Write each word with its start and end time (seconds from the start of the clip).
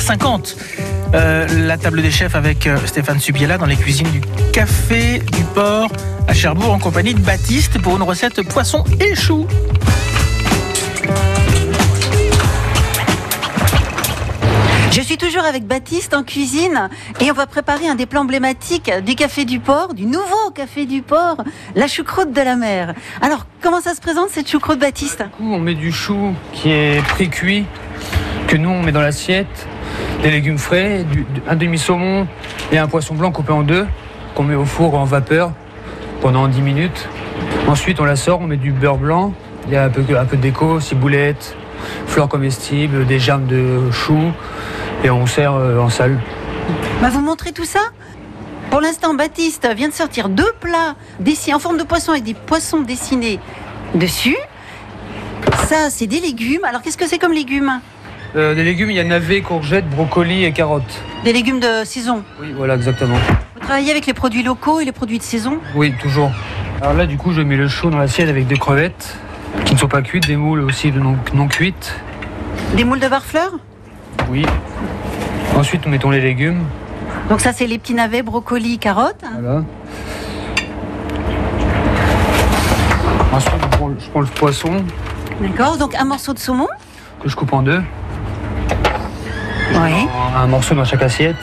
18h50. 0.00 0.56
Euh, 1.14 1.46
la 1.66 1.76
table 1.76 2.02
des 2.02 2.10
chefs 2.10 2.34
avec 2.34 2.66
euh, 2.66 2.78
Stéphane 2.86 3.20
Subiela 3.20 3.58
dans 3.58 3.66
les 3.66 3.76
cuisines 3.76 4.10
du 4.10 4.20
Café 4.52 5.18
du 5.18 5.44
Port 5.54 5.90
à 6.26 6.32
Cherbourg 6.32 6.72
en 6.72 6.78
compagnie 6.78 7.14
de 7.14 7.20
Baptiste 7.20 7.80
pour 7.80 7.96
une 7.96 8.02
recette 8.02 8.40
poisson 8.48 8.84
et 9.00 9.14
chou. 9.14 9.46
Je 14.92 15.00
suis 15.02 15.16
toujours 15.16 15.44
avec 15.44 15.66
Baptiste 15.66 16.14
en 16.14 16.22
cuisine 16.22 16.88
et 17.20 17.30
on 17.30 17.34
va 17.34 17.46
préparer 17.46 17.88
un 17.88 17.94
des 17.94 18.06
plats 18.06 18.20
emblématiques 18.20 18.90
du 19.04 19.14
Café 19.14 19.44
du 19.44 19.60
Port, 19.60 19.94
du 19.94 20.06
nouveau 20.06 20.50
Café 20.54 20.86
du 20.86 21.02
Port, 21.02 21.36
la 21.74 21.88
choucroute 21.88 22.32
de 22.32 22.40
la 22.40 22.56
mer. 22.56 22.94
Alors, 23.20 23.46
comment 23.60 23.80
ça 23.80 23.94
se 23.94 24.00
présente 24.00 24.30
cette 24.30 24.48
choucroute, 24.48 24.78
Baptiste? 24.78 25.22
Du 25.22 25.28
coup, 25.30 25.52
on 25.52 25.58
met 25.58 25.74
du 25.74 25.92
chou 25.92 26.34
qui 26.52 26.70
est 26.70 27.04
pré-cuit, 27.06 27.66
que 28.48 28.56
nous 28.56 28.70
on 28.70 28.82
met 28.82 28.92
dans 28.92 29.00
l'assiette, 29.00 29.68
des 30.22 30.30
légumes 30.30 30.58
frais, 30.58 31.04
un 31.48 31.56
demi-saumon 31.56 32.26
et 32.72 32.78
un 32.78 32.86
poisson 32.88 33.14
blanc 33.14 33.32
coupé 33.32 33.52
en 33.52 33.62
deux, 33.62 33.86
qu'on 34.34 34.42
met 34.42 34.54
au 34.54 34.64
four 34.64 34.94
en 34.94 35.04
vapeur 35.04 35.52
pendant 36.20 36.46
10 36.46 36.60
minutes. 36.60 37.08
Ensuite, 37.66 38.00
on 38.00 38.04
la 38.04 38.16
sort, 38.16 38.40
on 38.40 38.46
met 38.46 38.56
du 38.56 38.72
beurre 38.72 38.98
blanc, 38.98 39.32
il 39.66 39.72
y 39.72 39.76
a 39.76 39.84
un 39.84 39.88
peu, 39.88 40.02
un 40.16 40.24
peu 40.24 40.36
de 40.36 40.42
déco, 40.42 40.80
ciboulettes, 40.80 41.56
fleurs 42.06 42.28
comestibles, 42.28 43.06
des 43.06 43.18
germes 43.18 43.46
de 43.46 43.90
chou, 43.90 44.18
et 45.04 45.10
on 45.10 45.26
sert 45.26 45.54
euh, 45.54 45.78
en 45.78 45.88
salle. 45.88 46.18
Bah, 47.00 47.08
vous 47.10 47.20
montrez 47.20 47.52
tout 47.52 47.64
ça? 47.64 47.80
Pour 48.70 48.80
l'instant, 48.80 49.14
Baptiste 49.14 49.68
vient 49.74 49.88
de 49.88 49.94
sortir 49.94 50.28
deux 50.28 50.52
plats 50.60 50.94
dessinés 51.18 51.54
en 51.54 51.58
forme 51.58 51.78
de 51.78 51.82
poisson 51.82 52.12
avec 52.12 52.24
des 52.24 52.34
poissons 52.34 52.80
dessinés 52.80 53.40
dessus. 53.94 54.36
Ça, 55.66 55.88
c'est 55.88 56.06
des 56.06 56.20
légumes. 56.20 56.64
Alors, 56.64 56.82
qu'est-ce 56.82 56.98
que 56.98 57.08
c'est 57.08 57.18
comme 57.18 57.32
légumes? 57.32 57.80
Euh, 58.36 58.54
des 58.54 58.62
légumes, 58.62 58.90
il 58.90 58.96
y 58.96 59.00
a 59.00 59.04
navets, 59.04 59.40
courgettes, 59.40 59.88
brocolis 59.88 60.44
et 60.44 60.52
carottes. 60.52 61.02
Des 61.24 61.32
légumes 61.32 61.58
de 61.60 61.84
saison. 61.84 62.22
Oui, 62.40 62.52
voilà, 62.56 62.76
exactement. 62.76 63.16
Vous 63.54 63.60
travaillez 63.60 63.90
avec 63.90 64.06
les 64.06 64.14
produits 64.14 64.42
locaux 64.42 64.80
et 64.80 64.84
les 64.84 64.92
produits 64.92 65.18
de 65.18 65.22
saison? 65.22 65.58
Oui, 65.74 65.92
toujours. 66.00 66.30
Alors 66.80 66.94
là, 66.94 67.06
du 67.06 67.16
coup, 67.16 67.32
je 67.32 67.40
mets 67.40 67.56
le 67.56 67.68
chaud 67.68 67.90
dans 67.90 67.98
l'assiette 67.98 68.28
avec 68.28 68.46
des 68.46 68.56
crevettes 68.56 69.16
qui 69.64 69.74
ne 69.74 69.78
sont 69.78 69.88
pas 69.88 70.02
cuites, 70.02 70.26
des 70.26 70.36
moules 70.36 70.60
aussi 70.60 70.92
non, 70.92 71.16
non 71.34 71.48
cuites. 71.48 71.94
Des 72.76 72.84
moules 72.84 73.00
de 73.00 73.08
barfleur? 73.08 73.50
Oui. 74.30 74.46
Ensuite, 75.56 75.84
nous 75.84 75.90
mettons 75.90 76.10
les 76.10 76.20
légumes. 76.20 76.64
Donc 77.28 77.40
ça, 77.40 77.52
c'est 77.52 77.66
les 77.66 77.78
petits 77.78 77.94
navets, 77.94 78.22
brocolis, 78.22 78.78
carottes. 78.78 79.24
Voilà. 79.40 79.64
Ensuite, 83.32 83.54
je 83.98 84.10
prends 84.10 84.20
le 84.20 84.26
poisson 84.26 84.84
D'accord. 85.40 85.76
Donc 85.78 85.94
un 85.94 86.04
morceau 86.04 86.32
de 86.32 86.38
saumon. 86.38 86.68
que 87.22 87.28
je 87.28 87.36
coupe 87.36 87.52
en 87.52 87.62
deux. 87.62 87.82
Oui. 89.70 90.06
Un 90.36 90.46
morceau 90.46 90.74
dans 90.74 90.84
chaque 90.84 91.02
assiette. 91.02 91.36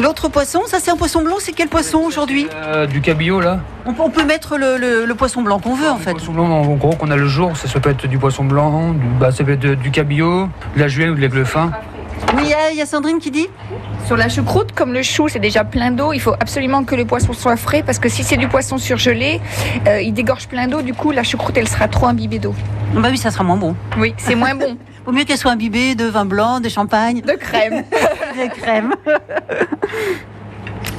L'autre 0.00 0.28
poisson, 0.28 0.60
ça 0.66 0.78
c'est 0.78 0.90
un 0.90 0.96
poisson 0.96 1.22
blanc. 1.22 1.36
C'est 1.38 1.52
quel 1.52 1.68
poisson 1.68 1.98
aujourd'hui 2.00 2.46
Euh, 2.54 2.86
du 2.86 3.00
cabillaud, 3.00 3.40
là. 3.40 3.60
on, 3.86 3.94
peut- 3.94 4.02
on 4.04 4.10
peut 4.10 4.24
mettre 4.24 4.58
le, 4.58 4.76
le- 4.76 5.06
le 5.06 5.14
poisson 5.14 5.40
blanc 5.40 5.58
qu'on 5.58 5.74
veut 5.74 5.88
en 5.88 5.96
fait. 5.96 6.10
poisson 6.10 6.32
blanc, 6.32 6.44
en 6.50 6.74
gros, 6.74 6.90
qu'on 6.96 7.10
a 7.10 7.16
le 7.16 7.26
jour. 7.26 7.56
Ça, 7.56 7.66
ça 7.66 7.80
peut 7.80 7.88
être 7.90 8.06
du 8.06 8.18
poisson 8.18 8.44
blanc, 8.44 8.90
du, 8.92 9.06
bah, 9.18 9.30
ça 9.32 9.42
peut 9.42 9.52
être 9.52 9.66
du 9.80 9.90
cabillaud, 9.90 10.48
de 10.74 10.80
la 10.80 10.88
julienne 10.88 11.10
ou 11.10 11.14
de 11.14 11.20
l'aigle 11.20 11.46
fin. 11.46 11.70
Oui, 12.36 12.42
il 12.44 12.50
y 12.50 12.54
a- 12.54 12.70
il 12.72 12.76
y, 12.76 12.82
a 12.82 12.86
Sandrine 12.86 13.18
qui 13.18 13.30
dit 13.30 13.46
Sur 14.06 14.16
la 14.16 14.28
choucroute, 14.28 14.70
comme 14.70 14.92
le 14.92 15.02
chou, 15.02 15.28
c'est 15.28 15.40
déjà 15.40 15.64
plein 15.64 15.90
d'eau, 15.90 16.12
il 16.12 16.20
faut 16.20 16.34
absolument 16.34 16.84
que 16.84 16.94
le 16.94 17.04
poisson 17.04 17.32
soit 17.32 17.56
frais 17.56 17.82
parce 17.84 17.98
que 17.98 18.08
si 18.08 18.22
c'est 18.22 18.36
du 18.36 18.46
poisson 18.46 18.78
surgelé, 18.78 19.40
euh, 19.88 20.00
il 20.00 20.12
dégorge 20.14 20.46
plein 20.46 20.68
d'eau. 20.68 20.80
Du 20.80 20.94
coup, 20.94 21.10
la 21.10 21.24
choucroute, 21.24 21.56
elle 21.56 21.66
sera 21.66 21.88
trop 21.88 22.06
imbibée 22.06 22.38
d'eau. 22.38 22.54
Bah 22.94 23.08
oui, 23.10 23.18
ça 23.18 23.32
sera 23.32 23.42
moins 23.42 23.56
bon. 23.56 23.74
Oui, 23.98 24.14
c'est 24.16 24.36
moins 24.36 24.54
bon. 24.54 24.76
Vaut 25.04 25.10
mieux 25.10 25.24
qu'elle 25.24 25.38
soit 25.38 25.50
imbibée 25.50 25.96
de 25.96 26.04
vin 26.04 26.24
blanc, 26.24 26.60
de 26.60 26.68
champagne, 26.68 27.20
De 27.20 27.32
crème. 27.32 27.82
de 27.90 28.48
crème. 28.60 28.94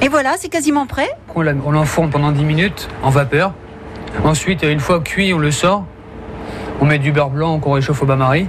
Et 0.02 0.08
voilà, 0.08 0.34
c'est 0.36 0.50
quasiment 0.50 0.84
prêt. 0.84 1.08
On 1.34 1.42
l'enfourne 1.42 2.10
pendant 2.10 2.30
10 2.30 2.44
minutes 2.44 2.88
en 3.02 3.08
vapeur. 3.08 3.54
Ensuite, 4.22 4.64
une 4.64 4.80
fois 4.80 5.00
cuit, 5.00 5.32
on 5.32 5.38
le 5.38 5.50
sort. 5.50 5.86
On 6.82 6.84
met 6.84 6.98
du 6.98 7.10
beurre 7.10 7.30
blanc 7.30 7.58
qu'on 7.58 7.72
réchauffe 7.72 8.02
au 8.02 8.06
bain-marie. 8.06 8.48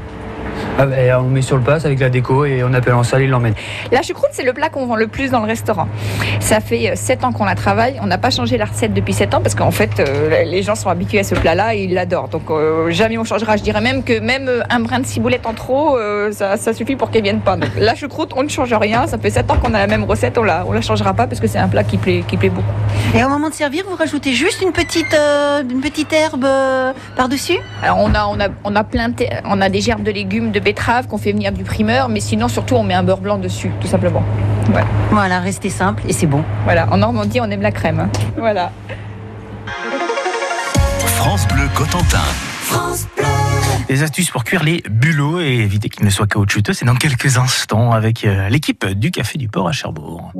Ah, 0.78 0.86
et 0.98 1.14
on 1.14 1.24
met 1.24 1.42
sur 1.42 1.58
le 1.58 1.64
passe 1.64 1.86
avec 1.86 2.00
la 2.00 2.10
déco 2.10 2.46
et 2.46 2.64
on 2.64 2.74
appelle 2.74 2.94
en 2.94 3.04
salle, 3.04 3.24
il 3.24 3.30
l'emmène. 3.30 3.54
La 3.92 4.02
choucroute, 4.02 4.30
c'est 4.32 4.44
le 4.44 4.54
plat 4.54 4.70
qu'on 4.70 4.86
vend 4.86 4.96
le 4.96 5.08
plus 5.08 5.32
dans 5.32 5.40
le 5.40 5.48
restaurant. 5.48 5.88
Ça 6.40 6.60
fait 6.60 6.96
7 6.96 7.24
ans 7.24 7.32
qu'on 7.32 7.46
la 7.46 7.56
travaille. 7.56 8.00
On 8.02 8.08
n'a 8.08 8.18
pas 8.18 8.30
changé 8.30 8.58
la 8.58 8.66
recette 8.66 8.94
depuis 8.94 9.14
7 9.14 9.34
ans 9.34 9.42
parce 9.42 9.56
qu'en 9.56 9.72
fait, 9.72 10.00
euh, 10.00 10.44
les 10.44 10.64
gens 10.64 10.76
sont 10.76 10.90
habitués 10.90 11.20
à 11.20 11.24
ce 11.24 11.36
plat-là 11.36 11.76
et 11.76 11.84
ils 11.84 11.94
l'adorent. 11.94 12.30
Donc 12.30 12.50
euh, 12.50 12.90
jamais 12.92 13.18
on 13.18 13.24
changera. 13.24 13.58
Je 13.58 13.64
dirais 13.64 13.82
même 13.82 14.04
que 14.04 14.20
même 14.20 14.48
euh, 14.48 14.62
un 14.70 14.80
brin 14.80 15.00
de 15.00 15.06
ciboulette 15.06 15.46
en 15.46 15.54
trop, 15.54 15.98
euh, 15.98 16.32
ça, 16.32 16.58
ça 16.58 16.74
suffit 16.74 16.96
pour 16.96 17.12
qu'elle 17.12 17.24
vienne 17.24 17.42
pas. 17.42 17.56
Donc, 17.56 17.70
la 17.78 17.96
choucroute, 17.96 18.32
on 18.36 18.44
ne 18.44 18.50
change 18.50 18.74
rien. 18.74 19.08
Ça 19.08 19.18
fait 19.18 19.30
7 19.30 19.52
ans 19.52 19.58
qu'on 19.58 19.74
a 19.74 19.80
la 19.80 19.88
même 19.88 20.04
recette. 20.04 20.38
On 20.38 20.44
la, 20.44 20.66
on 20.68 20.72
la 20.72 20.82
changera 20.82 21.14
pas 21.14 21.28
parce 21.28 21.40
que 21.40 21.48
c'est 21.48 21.58
un 21.58 21.68
plat 21.68 21.84
qui 21.84 21.98
plaît, 21.98 22.24
qui 22.28 22.38
plaît 22.38 22.50
beaucoup. 22.50 22.68
Et 23.16 23.24
au 23.24 23.30
moment 23.30 23.50
de 23.50 23.54
servir, 23.54 23.84
vous 23.90 23.96
rajoutez 23.96 24.34
juste 24.34 24.62
une 24.62 24.72
petite, 24.72 25.14
euh, 25.14 25.64
une 25.70 25.82
petite 25.82 26.14
herbe 26.14 26.46
euh, 26.46 26.94
par-dessus? 27.16 27.58
Alors 27.82 27.98
on 28.00 28.14
a, 28.14 28.26
on 28.28 28.40
a, 28.40 28.50
on 28.64 28.76
a 28.76 28.84
plein, 28.84 29.12
on 29.46 29.62
a 29.62 29.70
des 29.70 29.82
gerbes 29.82 30.04
de 30.04 30.12
légumes, 30.12 30.49
de 30.50 30.60
betteraves 30.60 31.08
qu'on 31.08 31.18
fait 31.18 31.32
venir 31.32 31.52
du 31.52 31.64
primeur, 31.64 32.10
mais 32.10 32.20
sinon 32.20 32.48
surtout 32.48 32.76
on 32.76 32.84
met 32.84 32.94
un 32.94 33.04
beurre 33.04 33.22
blanc 33.22 33.38
dessus, 33.38 33.72
tout 33.80 33.88
simplement. 33.88 34.24
Voilà, 35.12 35.40
restez 35.40 35.70
simple 35.70 36.04
et 36.08 36.14
c'est 36.14 36.28
bon. 36.28 36.44
Voilà. 36.64 36.88
En 36.92 36.98
Normandie, 36.98 37.40
on 37.42 37.50
aime 37.50 37.62
la 37.62 37.72
crème. 37.72 38.00
hein. 38.02 38.10
Voilà. 38.38 38.72
France 41.18 41.48
Bleu 41.48 41.68
Cotentin. 41.74 42.18
Des 43.88 44.04
astuces 44.04 44.30
pour 44.30 44.44
cuire 44.44 44.64
les 44.64 44.84
bulots 44.90 45.40
et 45.40 45.48
éviter 45.48 45.90
qu'ils 45.90 46.06
ne 46.06 46.12
soient 46.12 46.28
caoutchouteux, 46.28 46.74
c'est 46.74 46.86
dans 46.86 46.96
quelques 46.96 47.38
instants 47.38 47.92
avec 47.92 48.24
euh, 48.24 48.48
l'équipe 48.50 48.86
du 48.86 49.10
Café 49.10 49.40
du 49.40 49.48
Port 49.50 49.68
à 49.68 49.72
Cherbourg. 49.72 50.32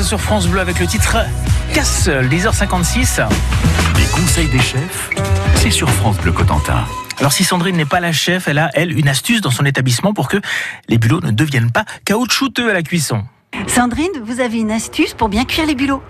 15 0.00 0.08
sur 0.08 0.20
France 0.20 0.48
Bleu 0.48 0.60
avec 0.60 0.80
le 0.80 0.86
titre 0.86 1.18
Casse-seul, 1.74 2.26
10h56. 2.26 3.28
Les 3.98 4.04
conseils 4.06 4.48
des 4.48 4.58
chefs, 4.58 5.10
c'est 5.56 5.70
sur 5.70 5.90
France 5.90 6.16
Bleu 6.16 6.32
Cotentin. 6.32 6.86
Alors 7.18 7.32
si 7.32 7.44
Sandrine 7.44 7.76
n'est 7.76 7.84
pas 7.84 8.00
la 8.00 8.10
chef, 8.10 8.48
elle 8.48 8.58
a, 8.58 8.70
elle, 8.72 8.98
une 8.98 9.08
astuce 9.08 9.42
dans 9.42 9.50
son 9.50 9.66
établissement 9.66 10.14
pour 10.14 10.28
que 10.28 10.38
les 10.88 10.96
bulots 10.96 11.20
ne 11.20 11.30
deviennent 11.30 11.70
pas 11.70 11.84
caoutchouteux 12.06 12.70
à 12.70 12.72
la 12.72 12.82
cuisson. 12.82 13.24
Sandrine, 13.66 14.12
vous 14.24 14.40
avez 14.40 14.58
une 14.58 14.70
astuce 14.70 15.12
pour 15.12 15.28
bien 15.28 15.44
cuire 15.44 15.66
les 15.66 15.74
bulots 15.74 16.02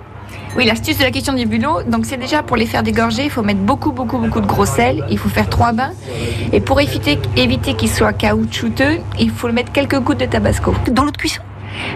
Oui, 0.56 0.66
l'astuce 0.66 0.98
de 0.98 1.02
la 1.02 1.10
question 1.10 1.32
du 1.32 1.46
bulot, 1.46 1.82
donc 1.82 2.06
c'est 2.06 2.16
déjà 2.16 2.44
pour 2.44 2.56
les 2.56 2.66
faire 2.66 2.84
dégorger, 2.84 3.24
il 3.24 3.30
faut 3.30 3.42
mettre 3.42 3.60
beaucoup, 3.60 3.90
beaucoup, 3.90 4.18
beaucoup 4.18 4.40
de 4.40 4.46
gros 4.46 4.66
sel. 4.66 5.04
Il 5.10 5.18
faut 5.18 5.28
faire 5.28 5.48
trois 5.48 5.72
bains. 5.72 5.94
Et 6.52 6.60
pour 6.60 6.80
éviter, 6.80 7.18
éviter 7.36 7.74
qu'ils 7.74 7.90
soient 7.90 8.12
caoutchouteux, 8.12 8.98
il 9.18 9.30
faut 9.32 9.50
mettre 9.50 9.72
quelques 9.72 9.98
gouttes 9.98 10.20
de 10.20 10.26
tabasco. 10.26 10.76
Dans 10.92 11.02
l'eau 11.02 11.10
de 11.10 11.16
cuisson 11.16 11.42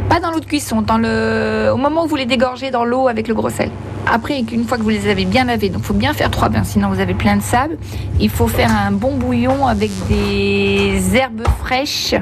Pas 0.09 0.21
dans 0.21 0.31
l'eau 0.31 0.41
de 0.41 0.44
cuisson, 0.44 0.82
dans 0.82 0.99
le... 0.99 1.71
au 1.73 1.76
moment 1.76 2.05
où 2.05 2.09
vous 2.09 2.17
les 2.17 2.26
dégorgez 2.26 2.71
dans 2.71 2.85
l'eau 2.85 3.09
avec 3.09 3.29
le 3.29 3.35
gros 3.35 3.50
sel. 3.50 3.71
Après, 4.12 4.38
une 4.38 4.65
fois 4.65 4.76
que 4.76 4.82
vous 4.82 4.91
les 4.91 5.09
avez 5.09 5.25
bien 5.25 5.44
lavés, 5.44 5.71
donc 5.71 5.82
il 5.82 5.87
faut 5.87 5.94
bien 5.94 6.12
faire 6.12 6.31
trois 6.31 6.49
bains, 6.49 6.65
sinon 6.65 6.88
vous 6.88 7.00
avez 7.00 7.15
plein 7.15 7.37
de 7.37 7.43
sable. 7.43 7.79
Il 8.21 8.29
faut 8.29 8.49
faire 8.49 8.71
un 8.71 8.93
bon 8.93 9.17
bouillon 9.17 9.67
avec 9.67 9.91
des 10.09 11.17
herbes 11.17 11.47
fraîches, 11.61 12.15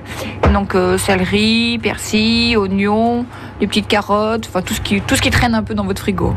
donc 0.53 0.75
euh, 0.75 0.97
céleri, 0.97 1.79
persil, 1.83 2.57
oignons, 2.57 3.27
des 3.59 3.67
petites 3.67 3.89
carottes, 3.89 4.47
enfin 4.49 4.63
tout 4.63 4.75
ce 4.75 4.81
qui 4.81 5.01
tout 5.01 5.17
ce 5.17 5.23
qui 5.23 5.31
traîne 5.31 5.55
un 5.55 5.63
peu 5.63 5.75
dans 5.75 5.85
votre 5.85 6.03
frigo. 6.03 6.35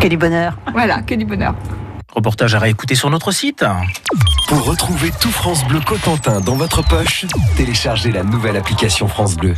Que 0.00 0.08
du 0.08 0.16
bonheur 0.16 0.58
Voilà, 0.72 1.02
que 1.02 1.14
du 1.14 1.24
bonheur. 1.24 1.54
Reportage 2.12 2.54
à 2.54 2.58
réécouter 2.58 2.94
sur 2.94 3.08
notre 3.08 3.30
site. 3.30 3.64
Pour 4.48 4.64
retrouver 4.64 5.10
tout 5.20 5.30
France 5.30 5.64
Bleu 5.66 5.80
Cotentin 5.80 6.40
dans 6.40 6.56
votre 6.56 6.82
poche, 6.82 7.24
téléchargez 7.56 8.10
la 8.10 8.22
nouvelle 8.24 8.56
application 8.56 9.08
France 9.08 9.36
Bleu. 9.36 9.54